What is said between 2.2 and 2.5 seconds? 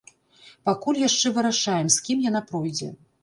яна